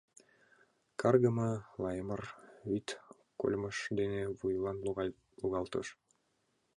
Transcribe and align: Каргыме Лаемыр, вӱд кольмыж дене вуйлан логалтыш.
Каргыме 0.99 1.49
Лаемыр, 1.81 2.21
вӱд 2.69 2.87
кольмыж 3.39 3.77
дене 3.99 4.21
вуйлан 4.37 4.77
логалтыш. 5.41 5.87